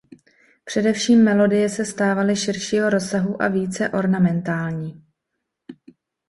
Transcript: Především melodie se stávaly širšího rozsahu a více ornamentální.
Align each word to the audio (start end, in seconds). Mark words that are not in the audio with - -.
Především 0.65 1.23
melodie 1.23 1.69
se 1.69 1.85
stávaly 1.85 2.35
širšího 2.35 2.89
rozsahu 2.89 3.41
a 3.41 3.47
více 3.47 3.89
ornamentální. 3.89 5.05